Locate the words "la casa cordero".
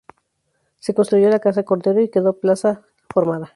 1.29-2.01